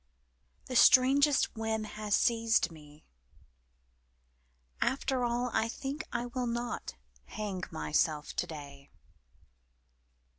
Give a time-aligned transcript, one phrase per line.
[0.65, 3.05] The strangest whim has seized me...
[4.81, 8.89] After all I think I will not hang myself today.